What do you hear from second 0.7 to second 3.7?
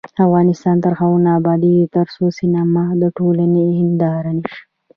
تر هغو نه ابادیږي، ترڅو سینما د ټولنې